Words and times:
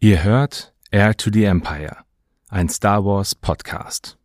Ihr 0.00 0.22
hört 0.22 0.72
Air 0.92 1.16
to 1.16 1.28
the 1.32 1.42
Empire, 1.42 1.96
ein 2.50 2.68
Star 2.68 3.04
Wars 3.04 3.34
Podcast. 3.34 4.16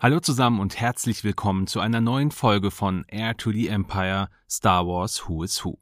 Hallo 0.00 0.18
zusammen 0.18 0.58
und 0.58 0.80
herzlich 0.80 1.22
willkommen 1.22 1.68
zu 1.68 1.78
einer 1.78 2.00
neuen 2.00 2.32
Folge 2.32 2.72
von 2.72 3.04
Air 3.06 3.36
to 3.36 3.52
the 3.52 3.68
Empire 3.68 4.28
Star 4.50 4.84
Wars 4.88 5.28
Who 5.28 5.44
is 5.44 5.64
Who. 5.64 5.76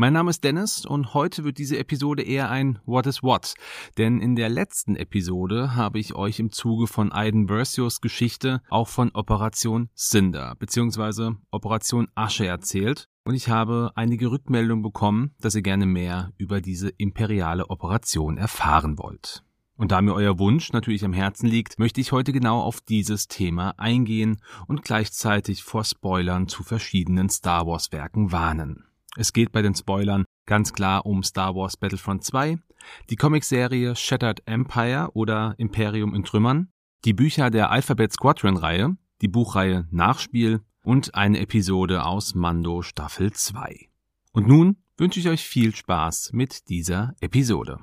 Mein 0.00 0.14
Name 0.14 0.30
ist 0.30 0.44
Dennis 0.44 0.86
und 0.86 1.12
heute 1.12 1.44
wird 1.44 1.58
diese 1.58 1.76
Episode 1.76 2.22
eher 2.22 2.48
ein 2.48 2.78
What 2.86 3.04
is 3.04 3.22
What, 3.22 3.52
denn 3.98 4.22
in 4.22 4.34
der 4.34 4.48
letzten 4.48 4.96
Episode 4.96 5.76
habe 5.76 5.98
ich 5.98 6.14
euch 6.14 6.40
im 6.40 6.52
Zuge 6.52 6.86
von 6.86 7.12
Aiden 7.12 7.48
Versios 7.48 8.00
Geschichte 8.00 8.62
auch 8.70 8.88
von 8.88 9.10
Operation 9.10 9.90
Cinder 9.94 10.54
bzw. 10.58 11.32
Operation 11.50 12.08
Asche 12.14 12.46
erzählt 12.46 13.08
und 13.24 13.34
ich 13.34 13.50
habe 13.50 13.90
einige 13.94 14.30
Rückmeldungen 14.30 14.82
bekommen, 14.82 15.34
dass 15.38 15.54
ihr 15.54 15.60
gerne 15.60 15.84
mehr 15.84 16.32
über 16.38 16.62
diese 16.62 16.88
imperiale 16.88 17.68
Operation 17.68 18.38
erfahren 18.38 18.96
wollt. 18.96 19.44
Und 19.76 19.92
da 19.92 20.00
mir 20.00 20.14
euer 20.14 20.38
Wunsch 20.38 20.72
natürlich 20.72 21.04
am 21.04 21.12
Herzen 21.12 21.46
liegt, 21.46 21.78
möchte 21.78 22.00
ich 22.00 22.10
heute 22.10 22.32
genau 22.32 22.62
auf 22.62 22.80
dieses 22.80 23.28
Thema 23.28 23.74
eingehen 23.76 24.40
und 24.66 24.82
gleichzeitig 24.82 25.62
vor 25.62 25.84
Spoilern 25.84 26.48
zu 26.48 26.62
verschiedenen 26.62 27.28
Star 27.28 27.66
Wars 27.66 27.92
Werken 27.92 28.32
warnen. 28.32 28.86
Es 29.16 29.32
geht 29.32 29.50
bei 29.52 29.62
den 29.62 29.74
Spoilern 29.74 30.24
ganz 30.46 30.72
klar 30.72 31.04
um 31.04 31.22
Star 31.22 31.54
Wars 31.54 31.76
Battlefront 31.76 32.24
2, 32.24 32.58
die 33.10 33.16
Comicserie 33.16 33.96
Shattered 33.96 34.42
Empire 34.46 35.10
oder 35.14 35.54
Imperium 35.58 36.14
in 36.14 36.24
Trümmern, 36.24 36.68
die 37.04 37.12
Bücher 37.12 37.50
der 37.50 37.70
Alphabet 37.70 38.12
Squadron 38.12 38.56
Reihe, 38.56 38.96
die 39.20 39.28
Buchreihe 39.28 39.86
Nachspiel 39.90 40.60
und 40.82 41.14
eine 41.14 41.40
Episode 41.40 42.04
aus 42.04 42.34
Mando 42.34 42.82
Staffel 42.82 43.32
2. 43.32 43.88
Und 44.32 44.46
nun 44.46 44.76
wünsche 44.96 45.20
ich 45.20 45.28
euch 45.28 45.44
viel 45.44 45.74
Spaß 45.74 46.30
mit 46.32 46.68
dieser 46.68 47.14
Episode. 47.20 47.78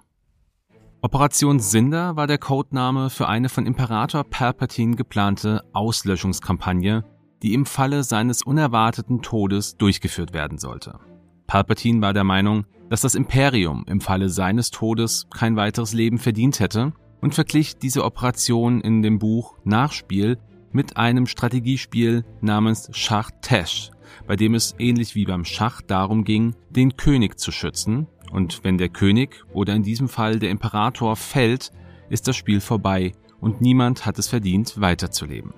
Operation 1.02 1.60
Cinder 1.60 2.16
war 2.16 2.28
der 2.28 2.38
Codename 2.38 3.10
für 3.10 3.28
eine 3.28 3.50
von 3.50 3.66
Imperator 3.66 4.24
Palpatine 4.24 4.96
geplante 4.96 5.64
Auslöschungskampagne, 5.74 7.04
die 7.44 7.54
im 7.54 7.66
Falle 7.66 8.04
seines 8.04 8.42
unerwarteten 8.42 9.22
Todes 9.22 9.78
durchgeführt 9.78 10.34
werden 10.34 10.58
sollte. 10.58 11.00
Palpatine 11.48 12.02
war 12.02 12.14
der 12.14 12.26
Meinung, 12.26 12.66
dass 12.90 13.02
das 13.02 13.16
Imperium 13.16 13.86
im 13.88 14.02
Falle 14.02 14.30
seines 14.30 14.70
Todes 14.70 15.28
kein 15.34 15.56
weiteres 15.56 15.94
Leben 15.94 16.18
verdient 16.18 16.60
hätte 16.60 16.94
und 17.22 17.34
verglich 17.34 17.78
diese 17.78 18.04
Operation 18.04 18.82
in 18.82 19.02
dem 19.02 19.18
Buch 19.18 19.56
Nachspiel 19.64 20.38
mit 20.72 20.98
einem 20.98 21.26
Strategiespiel 21.26 22.26
namens 22.42 22.90
Schach 22.92 23.32
Tesh, 23.42 23.92
bei 24.28 24.36
dem 24.36 24.54
es 24.54 24.76
ähnlich 24.78 25.16
wie 25.16 25.26
beim 25.26 25.46
Schach 25.46 25.82
darum 25.82 26.24
ging, 26.24 26.56
den 26.70 26.98
König 26.98 27.40
zu 27.40 27.52
schützen, 27.52 28.08
und 28.32 28.66
wenn 28.66 28.78
der 28.78 28.90
König 28.90 29.46
oder 29.54 29.74
in 29.74 29.84
diesem 29.84 30.10
Fall 30.10 30.40
der 30.40 30.50
Imperator 30.50 31.16
fällt, 31.16 31.72
ist 32.10 32.28
das 32.28 32.36
Spiel 32.36 32.60
vorbei 32.60 33.14
und 33.40 33.62
niemand 33.62 34.06
hat 34.06 34.20
es 34.20 34.28
verdient, 34.28 34.80
weiterzuleben. 34.82 35.54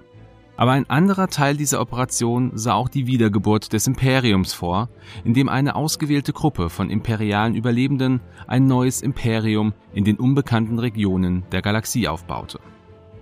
Aber 0.60 0.74
ein 0.74 0.90
anderer 0.90 1.30
Teil 1.30 1.56
dieser 1.56 1.80
Operation 1.80 2.52
sah 2.54 2.74
auch 2.74 2.90
die 2.90 3.08
Wiedergeburt 3.08 3.72
des 3.72 3.88
Imperiums 3.88 4.52
vor, 4.52 4.90
indem 5.24 5.48
eine 5.48 5.74
ausgewählte 5.74 6.34
Gruppe 6.34 6.70
von 6.70 6.90
imperialen 6.90 7.56
Überlebenden 7.56 8.20
ein 8.46 8.66
neues 8.66 9.02
Imperium 9.02 9.72
in 9.94 10.04
den 10.04 10.18
unbekannten 10.18 10.78
Regionen 10.78 11.46
der 11.54 11.62
Galaxie 11.62 12.10
aufbaute. 12.10 12.60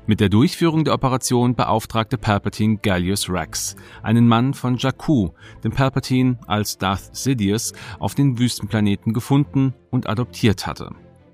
Mit 0.08 0.20
der 0.20 0.30
Durchführung 0.30 0.84
der 0.84 0.96
Operation 0.96 1.54
beauftragte 1.54 2.18
Palpatine 2.18 2.78
Gallius 2.78 3.30
Rex, 3.30 3.76
einen 4.02 4.28
Mann 4.28 4.56
von 4.56 4.78
Jakku, 4.78 5.30
den 5.64 5.72
Palpatine 5.72 6.40
als 6.48 6.80
Darth 6.80 7.16
Sidious 7.16 7.74
auf 8.00 8.16
den 8.16 8.40
Wüstenplaneten 8.40 9.14
gefunden 9.14 9.76
und 9.92 10.09
adoptiert 10.09 10.66
hatte. 10.66 10.90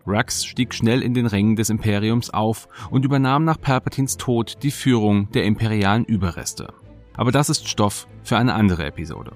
Rex 0.05 0.45
stieg 0.45 0.73
schnell 0.73 1.01
in 1.01 1.13
den 1.13 1.25
Rängen 1.25 1.55
des 1.55 1.69
Imperiums 1.69 2.29
auf 2.29 2.67
und 2.89 3.05
übernahm 3.05 3.45
nach 3.45 3.59
Palpatines 3.59 4.17
Tod 4.17 4.63
die 4.63 4.71
Führung 4.71 5.31
der 5.31 5.45
imperialen 5.45 6.05
Überreste. 6.05 6.73
Aber 7.15 7.31
das 7.31 7.49
ist 7.49 7.67
Stoff 7.67 8.07
für 8.23 8.37
eine 8.37 8.53
andere 8.53 8.85
Episode. 8.85 9.31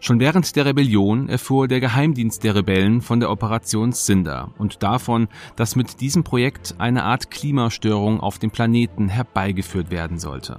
Schon 0.00 0.20
während 0.20 0.54
der 0.56 0.66
Rebellion 0.66 1.30
erfuhr 1.30 1.66
der 1.66 1.80
Geheimdienst 1.80 2.44
der 2.44 2.54
Rebellen 2.54 3.00
von 3.00 3.20
der 3.20 3.30
Operation 3.30 3.94
Cinder 3.94 4.50
und 4.58 4.82
davon, 4.82 5.28
dass 5.56 5.76
mit 5.76 6.02
diesem 6.02 6.24
Projekt 6.24 6.74
eine 6.76 7.04
Art 7.04 7.30
Klimastörung 7.30 8.20
auf 8.20 8.38
dem 8.38 8.50
Planeten 8.50 9.08
herbeigeführt 9.08 9.90
werden 9.90 10.18
sollte. 10.18 10.58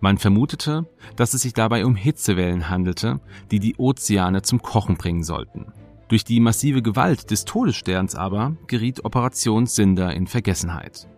Man 0.00 0.16
vermutete, 0.16 0.88
dass 1.16 1.34
es 1.34 1.42
sich 1.42 1.52
dabei 1.52 1.84
um 1.84 1.96
Hitzewellen 1.96 2.70
handelte, 2.70 3.20
die 3.50 3.60
die 3.60 3.76
Ozeane 3.76 4.40
zum 4.40 4.62
Kochen 4.62 4.96
bringen 4.96 5.24
sollten. 5.24 5.72
Durch 6.08 6.24
die 6.24 6.38
massive 6.38 6.82
Gewalt 6.82 7.30
des 7.30 7.44
Todessterns 7.44 8.14
aber 8.14 8.56
geriet 8.68 9.04
Operation 9.04 9.66
Cinder 9.66 10.14
in 10.14 10.28
Vergessenheit. 10.28 11.08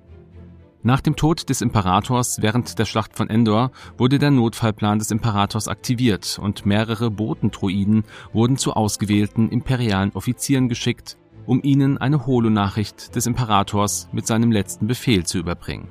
Nach 0.83 1.01
dem 1.01 1.17
Tod 1.17 1.51
des 1.51 1.61
Imperators 1.61 2.41
während 2.41 2.79
der 2.79 2.87
Schlacht 2.87 3.17
von 3.17 3.29
Endor 3.29 3.73
wurde 3.99 4.19
der 4.19 4.31
Notfallplan 4.31 4.99
des 4.99 5.11
Imperators 5.11 5.69
aktiviert 5.69 6.39
und 6.41 6.65
mehrere 6.65 7.11
Botendruiden 7.11 8.05
wurden 8.33 8.57
zu 8.57 8.73
ausgewählten 8.73 9.51
imperialen 9.51 10.13
Offizieren 10.13 10.69
geschickt, 10.69 11.19
um 11.45 11.61
ihnen 11.63 11.99
eine 11.99 12.27
Holonachricht 12.27 13.15
des 13.15 13.27
Imperators 13.27 14.09
mit 14.13 14.27
seinem 14.27 14.53
letzten 14.53 14.87
Befehl 14.87 15.27
zu 15.27 15.39
überbringen. 15.39 15.89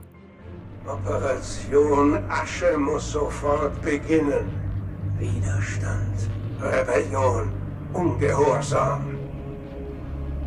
Operation 0.88 2.18
Asche 2.30 2.78
muss 2.78 3.12
sofort 3.12 3.80
beginnen. 3.82 4.48
Widerstand, 5.20 6.30
Rebellion, 6.62 7.52
Ungehorsam. 7.98 9.18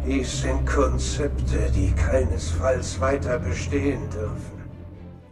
Dies 0.07 0.43
sind 0.43 0.65
Konzepte, 0.65 1.71
die 1.75 1.91
keinesfalls 1.93 3.01
weiter 3.01 3.41
bestehen 3.41 4.09
dürfen. 4.11 4.61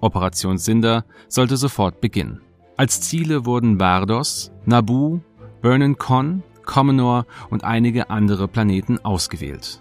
Operation 0.00 0.58
Cinder 0.58 1.04
sollte 1.28 1.56
sofort 1.56 2.00
beginnen. 2.00 2.40
Als 2.76 3.00
Ziele 3.00 3.46
wurden 3.46 3.78
Vardos, 3.78 4.50
Naboo, 4.64 5.20
Vernon 5.62 5.96
Con, 5.96 6.42
Commonor 6.64 7.24
und 7.50 7.62
einige 7.62 8.10
andere 8.10 8.48
Planeten 8.48 8.98
ausgewählt. 9.04 9.80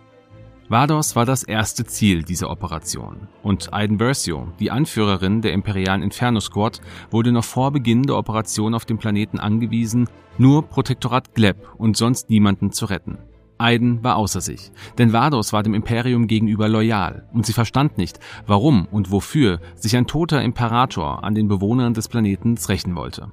Vados 0.70 1.16
war 1.16 1.26
das 1.26 1.44
erste 1.44 1.86
Ziel 1.86 2.24
dieser 2.24 2.50
Operation 2.50 3.30
und 3.42 3.74
Aiden 3.74 4.00
Versio, 4.00 4.50
die 4.60 4.70
Anführerin 4.70 5.42
der 5.42 5.54
imperialen 5.54 6.04
Inferno 6.04 6.42
Squad, 6.42 6.82
wurde 7.10 7.32
noch 7.32 7.46
vor 7.46 7.72
Beginn 7.72 8.04
der 8.04 8.18
Operation 8.18 8.74
auf 8.74 8.84
dem 8.84 8.98
Planeten 8.98 9.40
angewiesen, 9.40 10.10
nur 10.38 10.64
Protektorat 10.64 11.34
Gleb 11.34 11.56
und 11.78 11.96
sonst 11.96 12.30
niemanden 12.30 12.74
zu 12.74 12.84
retten. 12.84 13.18
Aiden 13.58 14.04
war 14.04 14.18
außer 14.18 14.42
sich, 14.42 14.74
denn 14.98 15.14
Vados 15.14 15.54
war 15.54 15.64
dem 15.64 15.74
Imperium 15.74 16.28
gegenüber 16.28 16.68
loyal 16.68 17.30
und 17.32 17.46
sie 17.46 17.54
verstand 17.54 17.98
nicht, 17.98 18.20
warum 18.46 18.90
und 18.92 19.10
wofür 19.10 19.62
sich 19.74 19.96
ein 19.96 20.06
toter 20.06 20.42
Imperator 20.42 21.24
an 21.24 21.34
den 21.34 21.48
Bewohnern 21.48 21.94
des 21.94 22.10
Planetens 22.10 22.68
rächen 22.68 22.98
wollte. 22.98 23.32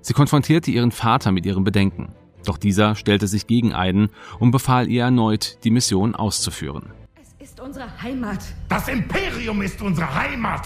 Sie 0.00 0.14
konfrontierte 0.14 0.70
ihren 0.70 0.90
Vater 0.90 1.32
mit 1.32 1.44
ihren 1.44 1.64
Bedenken 1.64 2.14
doch 2.44 2.58
dieser 2.58 2.94
stellte 2.94 3.26
sich 3.26 3.46
gegen 3.46 3.72
Aiden 3.72 4.10
und 4.38 4.50
befahl 4.50 4.88
ihr 4.88 5.04
erneut, 5.04 5.58
die 5.64 5.70
Mission 5.70 6.14
auszuführen. 6.14 6.90
Es 7.20 7.50
ist 7.50 7.60
unsere 7.60 7.86
Heimat. 8.02 8.40
Das 8.68 8.88
Imperium 8.88 9.62
ist 9.62 9.80
unsere 9.82 10.14
Heimat. 10.14 10.62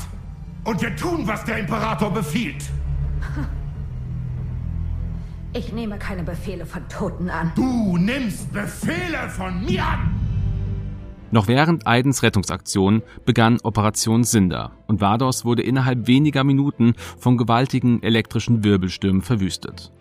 Und 0.65 0.81
wir 0.83 0.95
tun, 0.97 1.27
was 1.27 1.45
der 1.45 1.59
Imperator 1.59 2.11
befiehlt. 2.11 2.65
Ich 5.53 5.73
nehme 5.73 5.99
keine 5.99 6.23
Befehle 6.23 6.67
von 6.67 6.87
Toten 6.91 7.31
an. 7.31 7.51
Du 7.55 7.97
nimmst 7.97 8.53
Befehle 8.53 9.31
von 9.31 9.65
mir 9.65 9.83
an. 9.87 10.11
Noch 11.31 11.49
während 11.49 11.87
Aidens 11.87 12.23
Rettungsaktion 12.23 13.03
begann 13.25 13.59
Operation 13.63 14.23
Cinder 14.23 14.73
und 14.87 15.01
Vados 15.01 15.47
wurde 15.47 15.63
innerhalb 15.63 16.07
weniger 16.07 16.45
Minuten 16.45 16.93
von 17.19 17.39
gewaltigen 17.39 18.03
elektrischen 18.03 18.65
Wirbelstürmen 18.65 19.23
verwüstet. 19.23 19.93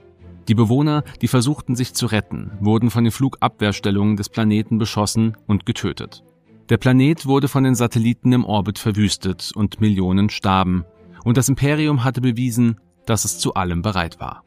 Die 0.48 0.56
Bewohner, 0.56 1.04
die 1.22 1.28
versuchten 1.28 1.76
sich 1.76 1.94
zu 1.94 2.06
retten, 2.06 2.52
wurden 2.60 2.92
von 2.92 3.04
den 3.04 3.12
Flugabwehrstellungen 3.12 4.16
des 4.16 4.30
Planeten 4.30 4.78
beschossen 4.78 5.36
und 5.48 5.66
getötet. 5.66 6.24
Der 6.70 6.78
Planet 6.78 7.26
wurde 7.26 7.48
von 7.48 7.64
den 7.64 7.76
Satelliten 7.76 8.32
im 8.34 8.46
Orbit 8.46 8.80
verwüstet 8.80 9.52
und 9.56 9.82
Millionen 9.82 10.30
starben, 10.30 10.86
und 11.24 11.38
das 11.38 11.50
Imperium 11.50 12.04
hatte 12.04 12.22
bewiesen, 12.22 12.80
dass 13.06 13.26
es 13.26 13.40
zu 13.40 13.54
allem 13.56 13.82
bereit 13.82 14.20
war. 14.20 14.44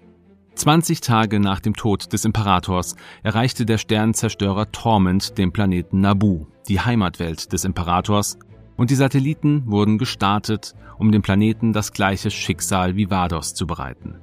20 0.54 1.00
Tage 1.00 1.38
nach 1.38 1.60
dem 1.60 1.74
Tod 1.74 2.12
des 2.12 2.24
Imperators 2.24 2.96
erreichte 3.22 3.64
der 3.64 3.78
Sternenzerstörer 3.78 4.72
Torment 4.72 5.38
den 5.38 5.52
Planeten 5.52 6.00
Naboo, 6.00 6.48
die 6.68 6.80
Heimatwelt 6.80 7.52
des 7.52 7.64
Imperators, 7.64 8.38
und 8.76 8.90
die 8.90 8.96
Satelliten 8.96 9.62
wurden 9.66 9.98
gestartet, 9.98 10.74
um 10.98 11.12
dem 11.12 11.22
Planeten 11.22 11.72
das 11.72 11.92
gleiche 11.92 12.30
Schicksal 12.30 12.96
wie 12.96 13.10
Vados 13.10 13.54
zu 13.54 13.66
bereiten. 13.66 14.16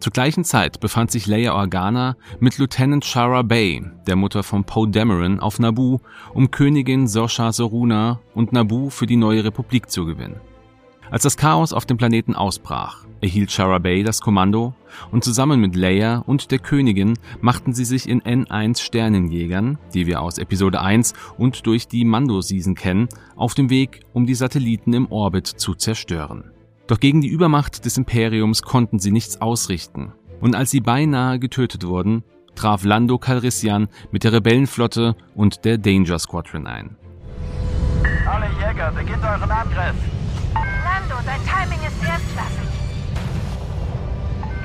Zur 0.00 0.14
gleichen 0.14 0.44
Zeit 0.44 0.80
befand 0.80 1.10
sich 1.10 1.26
Leia 1.26 1.52
Organa 1.54 2.16
mit 2.38 2.56
Lieutenant 2.56 3.04
Shara 3.04 3.42
Bay, 3.42 3.84
der 4.06 4.16
Mutter 4.16 4.42
von 4.42 4.64
Poe 4.64 4.88
Dameron, 4.88 5.40
auf 5.40 5.58
Naboo, 5.58 6.00
um 6.32 6.50
Königin 6.50 7.06
Sosha 7.06 7.52
Soruna 7.52 8.18
und 8.34 8.50
Naboo 8.54 8.88
für 8.88 9.04
die 9.06 9.16
neue 9.16 9.44
Republik 9.44 9.90
zu 9.90 10.06
gewinnen. 10.06 10.40
Als 11.10 11.24
das 11.24 11.36
Chaos 11.36 11.74
auf 11.74 11.84
dem 11.84 11.98
Planeten 11.98 12.34
ausbrach, 12.34 13.04
erhielt 13.20 13.52
Shara 13.52 13.78
Bay 13.78 14.02
das 14.02 14.22
Kommando 14.22 14.74
und 15.12 15.22
zusammen 15.22 15.60
mit 15.60 15.76
Leia 15.76 16.18
und 16.26 16.50
der 16.50 16.60
Königin 16.60 17.18
machten 17.42 17.74
sie 17.74 17.84
sich 17.84 18.08
in 18.08 18.22
N1 18.22 18.80
Sternenjägern, 18.80 19.76
die 19.92 20.06
wir 20.06 20.22
aus 20.22 20.38
Episode 20.38 20.80
1 20.80 21.12
und 21.36 21.66
durch 21.66 21.88
die 21.88 22.06
Mando-Season 22.06 22.74
kennen, 22.74 23.08
auf 23.36 23.52
dem 23.52 23.68
Weg, 23.68 24.00
um 24.14 24.24
die 24.24 24.34
Satelliten 24.34 24.94
im 24.94 25.12
Orbit 25.12 25.46
zu 25.46 25.74
zerstören. 25.74 26.52
Doch 26.90 26.98
gegen 26.98 27.20
die 27.20 27.28
Übermacht 27.28 27.84
des 27.84 27.96
Imperiums 27.98 28.62
konnten 28.62 28.98
sie 28.98 29.12
nichts 29.12 29.40
ausrichten. 29.40 30.12
Und 30.40 30.56
als 30.56 30.72
sie 30.72 30.80
beinahe 30.80 31.38
getötet 31.38 31.86
wurden, 31.86 32.24
traf 32.56 32.82
Lando 32.82 33.16
Calrissian 33.16 33.86
mit 34.10 34.24
der 34.24 34.32
Rebellenflotte 34.32 35.14
und 35.36 35.64
der 35.64 35.78
Danger 35.78 36.18
Squadron 36.18 36.66
ein. 36.66 36.96
Alle 38.26 38.46
Jäger, 38.46 38.90
beginnt 38.90 39.22
euren 39.22 39.50
Angriff! 39.52 39.94
Lando, 40.52 41.14
dein 41.24 41.38
Timing 41.44 41.78
ist 41.78 42.04
erstklassig. 42.04 42.68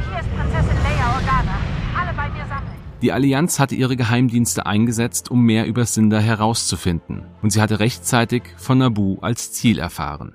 Hier 0.09 0.19
ist 0.19 0.35
Prinzessin 0.35 0.77
Leia 0.81 1.13
Organa. 1.13 1.59
Alle 1.95 2.13
bei 2.17 2.29
mir 2.29 2.47
sammeln. 2.47 2.75
Die 3.03 3.11
Allianz 3.11 3.59
hatte 3.59 3.75
ihre 3.75 3.95
Geheimdienste 3.95 4.65
eingesetzt, 4.65 5.29
um 5.29 5.43
mehr 5.43 5.67
über 5.67 5.85
Cinder 5.85 6.21
herauszufinden, 6.21 7.27
und 7.43 7.51
sie 7.51 7.61
hatte 7.61 7.79
rechtzeitig 7.79 8.41
von 8.57 8.79
Naboo 8.79 9.19
als 9.21 9.51
Ziel 9.51 9.77
erfahren. 9.77 10.33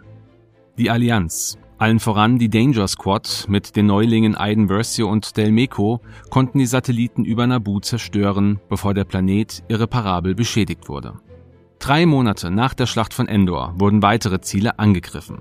Die 0.79 0.89
Allianz, 0.89 1.59
allen 1.81 1.99
voran 1.99 2.38
die 2.38 2.50
Danger 2.50 2.87
Squad 2.87 3.47
mit 3.49 3.75
den 3.75 3.87
Neulingen 3.87 4.37
Aiden 4.37 4.69
Versio 4.69 5.09
und 5.09 5.38
Del 5.38 5.50
Meco, 5.50 6.00
konnten 6.29 6.59
die 6.59 6.67
Satelliten 6.67 7.25
über 7.25 7.47
Naboo 7.47 7.81
zerstören, 7.81 8.61
bevor 8.69 8.93
der 8.93 9.05
Planet 9.05 9.65
irreparabel 9.69 10.35
beschädigt 10.35 10.91
wurde. 10.91 11.15
Drei 11.79 12.05
Monate 12.05 12.50
nach 12.50 12.75
der 12.75 12.85
Schlacht 12.85 13.15
von 13.15 13.29
Endor 13.29 13.73
wurden 13.79 14.03
weitere 14.03 14.43
Ziele 14.43 14.79
angegriffen. 14.79 15.38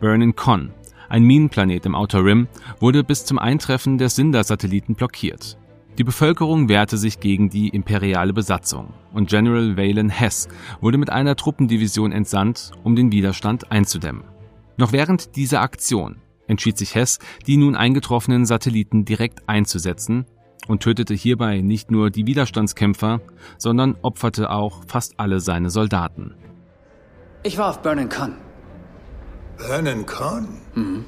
Burnin 0.00 0.34
Con, 0.34 0.72
ein 1.10 1.22
Minenplanet 1.22 1.84
im 1.84 1.94
Outer 1.94 2.24
Rim, 2.24 2.48
wurde 2.80 3.04
bis 3.04 3.26
zum 3.26 3.38
Eintreffen 3.38 3.98
der 3.98 4.08
Cinder-Satelliten 4.08 4.94
blockiert. 4.94 5.58
Die 5.98 6.04
Bevölkerung 6.04 6.70
wehrte 6.70 6.96
sich 6.96 7.20
gegen 7.20 7.50
die 7.50 7.68
imperiale 7.68 8.32
Besatzung 8.32 8.94
und 9.12 9.28
General 9.28 9.76
Valen 9.76 10.08
Hess 10.08 10.48
wurde 10.80 10.96
mit 10.96 11.10
einer 11.10 11.36
Truppendivision 11.36 12.10
entsandt, 12.10 12.70
um 12.84 12.96
den 12.96 13.12
Widerstand 13.12 13.70
einzudämmen. 13.70 14.37
Noch 14.78 14.92
während 14.92 15.34
dieser 15.34 15.60
Aktion 15.60 16.22
entschied 16.46 16.78
sich 16.78 16.94
Hess, 16.94 17.18
die 17.46 17.56
nun 17.56 17.76
eingetroffenen 17.76 18.46
Satelliten 18.46 19.04
direkt 19.04 19.48
einzusetzen 19.48 20.24
und 20.68 20.82
tötete 20.82 21.14
hierbei 21.14 21.60
nicht 21.60 21.90
nur 21.90 22.10
die 22.10 22.26
Widerstandskämpfer, 22.26 23.20
sondern 23.58 23.96
opferte 24.02 24.50
auch 24.50 24.84
fast 24.86 25.14
alle 25.18 25.40
seine 25.40 25.70
Soldaten. 25.70 26.34
Ich 27.42 27.58
war 27.58 27.70
auf 27.70 27.82
Burning 27.82 28.08
Con. 28.08 28.34
Vernon 29.56 30.06
Con? 30.06 30.48
Mhm. 30.74 31.04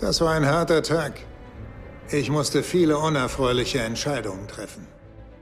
Das 0.00 0.20
war 0.20 0.32
ein 0.32 0.44
harter 0.44 0.82
Tag. 0.82 1.20
Ich 2.10 2.28
musste 2.28 2.64
viele 2.64 2.98
unerfreuliche 2.98 3.80
Entscheidungen 3.80 4.48
treffen. 4.48 4.88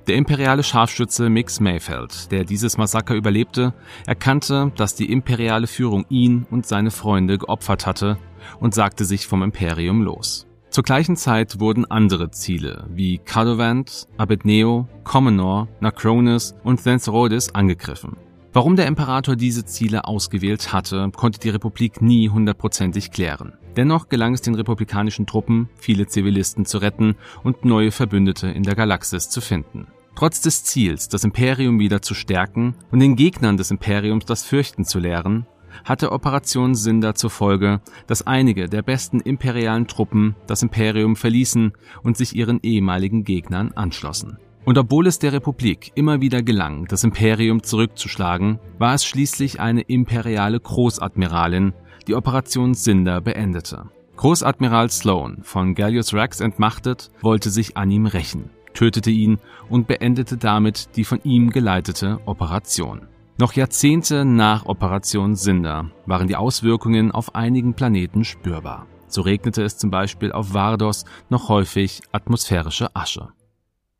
Der 0.06 0.16
imperiale 0.16 0.62
Scharfschütze 0.62 1.28
Mix 1.28 1.60
Mayfeld, 1.60 2.32
der 2.32 2.44
dieses 2.44 2.78
Massaker 2.78 3.14
überlebte, 3.14 3.74
erkannte, 4.06 4.72
dass 4.76 4.94
die 4.94 5.12
imperiale 5.12 5.66
Führung 5.66 6.06
ihn 6.08 6.46
und 6.50 6.66
seine 6.66 6.90
Freunde 6.90 7.38
geopfert 7.38 7.86
hatte 7.86 8.18
und 8.58 8.74
sagte 8.74 9.04
sich 9.04 9.26
vom 9.26 9.42
Imperium 9.42 10.02
los. 10.02 10.46
Zur 10.70 10.84
gleichen 10.84 11.16
Zeit 11.16 11.58
wurden 11.58 11.90
andere 11.90 12.30
Ziele 12.30 12.86
wie 12.90 13.18
Cadovant, 13.18 14.06
Abedneo, 14.16 14.88
Comenor, 15.04 15.68
Nacronis 15.80 16.54
und 16.62 16.82
Thensrodis 16.82 17.54
angegriffen. 17.54 18.16
Warum 18.52 18.74
der 18.74 18.88
Imperator 18.88 19.36
diese 19.36 19.64
Ziele 19.64 20.06
ausgewählt 20.06 20.72
hatte, 20.72 21.12
konnte 21.14 21.38
die 21.38 21.50
Republik 21.50 22.02
nie 22.02 22.30
hundertprozentig 22.30 23.12
klären. 23.12 23.52
Dennoch 23.76 24.08
gelang 24.08 24.34
es 24.34 24.40
den 24.40 24.56
republikanischen 24.56 25.24
Truppen, 25.24 25.68
viele 25.76 26.08
Zivilisten 26.08 26.66
zu 26.66 26.78
retten 26.78 27.14
und 27.44 27.64
neue 27.64 27.92
Verbündete 27.92 28.48
in 28.48 28.64
der 28.64 28.74
Galaxis 28.74 29.28
zu 29.28 29.40
finden. 29.40 29.86
Trotz 30.16 30.40
des 30.40 30.64
Ziels, 30.64 31.08
das 31.08 31.22
Imperium 31.22 31.78
wieder 31.78 32.02
zu 32.02 32.12
stärken 32.14 32.74
und 32.90 32.98
den 32.98 33.14
Gegnern 33.14 33.56
des 33.56 33.70
Imperiums 33.70 34.24
das 34.24 34.42
Fürchten 34.42 34.84
zu 34.84 34.98
lehren, 34.98 35.46
hatte 35.84 36.10
Operation 36.10 36.74
Cinder 36.74 37.14
zur 37.14 37.30
Folge, 37.30 37.80
dass 38.08 38.26
einige 38.26 38.68
der 38.68 38.82
besten 38.82 39.20
imperialen 39.20 39.86
Truppen 39.86 40.34
das 40.48 40.64
Imperium 40.64 41.14
verließen 41.14 41.72
und 42.02 42.16
sich 42.16 42.34
ihren 42.34 42.58
ehemaligen 42.62 43.22
Gegnern 43.22 43.70
anschlossen. 43.72 44.38
Und 44.64 44.78
obwohl 44.78 45.06
es 45.06 45.18
der 45.18 45.32
Republik 45.32 45.92
immer 45.94 46.20
wieder 46.20 46.42
gelang, 46.42 46.86
das 46.86 47.04
Imperium 47.04 47.62
zurückzuschlagen, 47.62 48.58
war 48.78 48.94
es 48.94 49.04
schließlich 49.04 49.60
eine 49.60 49.82
imperiale 49.82 50.60
Großadmiralin, 50.60 51.72
die 52.06 52.14
Operation 52.14 52.74
Cinder 52.74 53.20
beendete. 53.20 53.86
Großadmiral 54.16 54.90
Sloan, 54.90 55.38
von 55.42 55.74
Gallius 55.74 56.12
Rex 56.12 56.40
entmachtet, 56.40 57.10
wollte 57.22 57.48
sich 57.48 57.78
an 57.78 57.90
ihm 57.90 58.04
rächen, 58.04 58.50
tötete 58.74 59.10
ihn 59.10 59.38
und 59.70 59.86
beendete 59.86 60.36
damit 60.36 60.90
die 60.96 61.04
von 61.04 61.20
ihm 61.24 61.50
geleitete 61.50 62.18
Operation. 62.26 63.08
Noch 63.38 63.54
Jahrzehnte 63.54 64.26
nach 64.26 64.66
Operation 64.66 65.34
Cinder 65.36 65.90
waren 66.04 66.28
die 66.28 66.36
Auswirkungen 66.36 67.10
auf 67.10 67.34
einigen 67.34 67.72
Planeten 67.72 68.24
spürbar. 68.24 68.86
So 69.08 69.22
regnete 69.22 69.62
es 69.62 69.78
zum 69.78 69.90
Beispiel 69.90 70.32
auf 70.32 70.52
Vardos 70.52 71.06
noch 71.30 71.48
häufig 71.48 72.02
atmosphärische 72.12 72.94
Asche. 72.94 73.30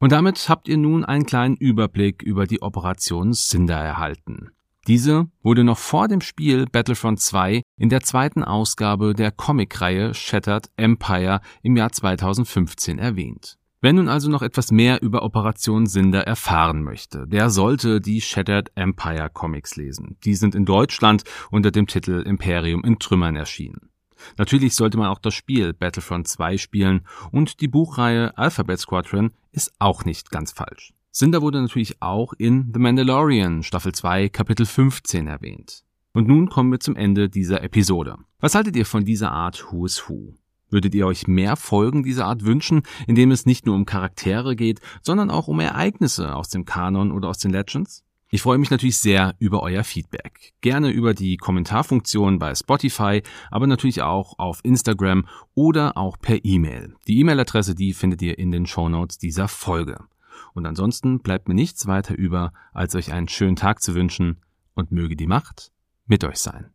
Und 0.01 0.13
damit 0.13 0.49
habt 0.49 0.67
ihr 0.67 0.79
nun 0.79 1.05
einen 1.05 1.27
kleinen 1.27 1.57
Überblick 1.57 2.23
über 2.23 2.47
die 2.47 2.63
Operation 2.63 3.35
Cinder 3.35 3.77
erhalten. 3.77 4.51
Diese 4.87 5.27
wurde 5.43 5.63
noch 5.63 5.77
vor 5.77 6.09
dem 6.09 6.23
Spiel 6.23 6.65
Battlefront 6.65 7.21
2 7.21 7.63
in 7.77 7.91
der 7.91 8.01
zweiten 8.01 8.43
Ausgabe 8.43 9.13
der 9.13 9.31
Comicreihe 9.31 10.15
Shattered 10.15 10.71
Empire 10.79 11.43
im 11.63 11.77
Jahr 11.77 11.93
2015 11.93 12.99
erwähnt. 12.99 13.59
Wer 13.83 13.93
nun 13.93 14.09
also 14.09 14.31
noch 14.31 14.43
etwas 14.43 14.71
mehr 14.71 15.03
über 15.03 15.23
Operation 15.23 15.87
Cinder 15.87 16.27
erfahren 16.27 16.83
möchte, 16.83 17.27
der 17.27 17.51
sollte 17.51 18.01
die 18.01 18.23
Shattered 18.23 18.71
Empire 18.75 19.29
Comics 19.31 19.77
lesen. 19.77 20.17
Die 20.25 20.35
sind 20.35 20.55
in 20.55 20.65
Deutschland 20.65 21.25
unter 21.51 21.71
dem 21.71 21.87
Titel 21.87 22.23
Imperium 22.27 22.85
in 22.85 22.99
Trümmern 22.99 23.37
erschienen. 23.37 23.90
Natürlich 24.39 24.75
sollte 24.75 24.99
man 24.99 25.09
auch 25.09 25.19
das 25.19 25.35
Spiel 25.35 25.73
Battlefront 25.73 26.29
2 26.29 26.59
spielen 26.59 27.03
und 27.31 27.61
die 27.61 27.69
Buchreihe 27.69 28.37
Alphabet 28.37 28.79
Squadron 28.81 29.33
ist 29.53 29.73
auch 29.79 30.05
nicht 30.05 30.31
ganz 30.31 30.53
falsch. 30.53 30.93
Cinder 31.13 31.43
wurde 31.43 31.61
natürlich 31.61 32.01
auch 32.01 32.33
in 32.35 32.71
The 32.73 32.79
Mandalorian 32.79 33.63
Staffel 33.63 33.93
2 33.93 34.29
Kapitel 34.29 34.65
15 34.65 35.27
erwähnt. 35.27 35.83
Und 36.13 36.29
nun 36.29 36.49
kommen 36.49 36.71
wir 36.73 36.81
zum 36.81 36.97
Ende 36.97 37.29
dieser 37.29 37.63
Episode. 37.63 38.17
Was 38.41 38.55
haltet 38.55 38.77
ihr 38.77 38.87
von 38.87 39.05
dieser 39.05 39.33
Art 39.33 39.67
Who 39.71 39.87
is 39.87 40.09
Who? 40.09 40.35
Würdet 40.71 40.95
ihr 40.95 41.07
euch 41.07 41.27
mehr 41.27 41.57
Folgen 41.57 42.05
dieser 42.05 42.27
Art 42.27 42.45
wünschen, 42.45 42.83
in 43.07 43.17
dem 43.17 43.33
es 43.33 43.45
nicht 43.45 43.67
nur 43.67 43.75
um 43.75 43.87
Charaktere 43.87 44.55
geht, 44.55 44.81
sondern 45.03 45.31
auch 45.31 45.49
um 45.49 45.59
Ereignisse 45.61 46.35
aus 46.35 46.49
dem 46.49 46.65
Kanon 46.65 47.11
oder 47.11 47.29
aus 47.29 47.39
den 47.39 47.51
Legends? 47.51 48.05
Ich 48.33 48.43
freue 48.43 48.59
mich 48.59 48.71
natürlich 48.71 48.99
sehr 48.99 49.35
über 49.41 49.61
euer 49.61 49.83
Feedback. 49.83 50.53
Gerne 50.61 50.91
über 50.91 51.15
die 51.15 51.37
Kommentarfunktion 51.37 52.39
bei 52.39 52.55
Spotify, 52.55 53.23
aber 53.51 53.67
natürlich 53.67 54.03
auch 54.03 54.39
auf 54.39 54.61
Instagram 54.63 55.27
oder 55.55 55.97
auch 55.97 56.17
per 56.17 56.45
E-Mail. 56.45 56.95
Die 57.09 57.19
E-Mail-Adresse, 57.19 57.75
die 57.75 57.93
findet 57.93 58.23
ihr 58.23 58.39
in 58.39 58.53
den 58.53 58.67
Shownotes 58.67 59.19
dieser 59.19 59.49
Folge. 59.49 60.05
Und 60.55 60.65
ansonsten 60.65 61.19
bleibt 61.19 61.49
mir 61.49 61.55
nichts 61.55 61.89
weiter 61.89 62.17
über, 62.17 62.53
als 62.73 62.95
euch 62.95 63.13
einen 63.13 63.27
schönen 63.27 63.57
Tag 63.57 63.83
zu 63.83 63.97
wünschen 63.97 64.37
und 64.75 64.93
möge 64.93 65.17
die 65.17 65.27
Macht 65.27 65.73
mit 66.07 66.23
euch 66.23 66.39
sein. 66.39 66.71